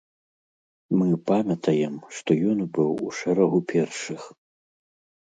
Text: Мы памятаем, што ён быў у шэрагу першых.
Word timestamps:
Мы 1.01 1.09
памятаем, 1.29 1.95
што 2.19 2.37
ён 2.53 2.59
быў 2.79 2.89
у 3.09 3.13
шэрагу 3.19 3.59
першых. 3.73 4.21